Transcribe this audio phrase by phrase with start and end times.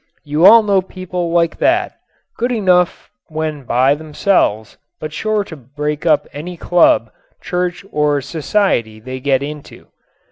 [0.23, 1.95] You all know people like that,
[2.35, 8.99] good enough when by themselves but sure to break up any club, church or society
[8.99, 9.89] they get into.